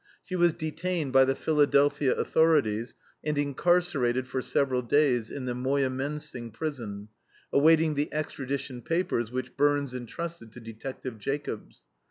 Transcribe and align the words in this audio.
She 0.23 0.35
was 0.35 0.53
detained 0.53 1.13
by 1.13 1.25
the 1.25 1.35
Philadelphia 1.35 2.15
authorities 2.15 2.95
and 3.23 3.37
incarcerated 3.37 4.27
for 4.27 4.41
several 4.41 4.81
days 4.81 5.29
in 5.29 5.45
the 5.45 5.53
Moyamensing 5.53 6.51
prison, 6.53 7.09
awaiting 7.53 7.93
the 7.93 8.11
extradition 8.11 8.81
papers 8.81 9.29
which 9.31 9.55
Byrnes 9.55 9.93
intrusted 9.93 10.51
to 10.53 10.59
Detective 10.59 11.19
Jacobs. 11.19 11.83